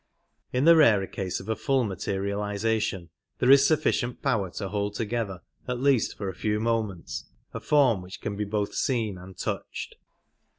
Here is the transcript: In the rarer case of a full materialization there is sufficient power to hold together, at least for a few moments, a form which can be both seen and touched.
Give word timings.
In 0.51 0.65
the 0.65 0.75
rarer 0.75 1.05
case 1.05 1.39
of 1.39 1.47
a 1.47 1.55
full 1.55 1.83
materialization 1.83 3.11
there 3.37 3.51
is 3.51 3.67
sufficient 3.67 4.23
power 4.23 4.49
to 4.53 4.69
hold 4.69 4.95
together, 4.95 5.43
at 5.67 5.79
least 5.79 6.17
for 6.17 6.27
a 6.27 6.33
few 6.33 6.59
moments, 6.59 7.25
a 7.53 7.59
form 7.59 8.01
which 8.01 8.19
can 8.19 8.35
be 8.35 8.43
both 8.45 8.73
seen 8.73 9.19
and 9.19 9.37
touched. 9.37 9.97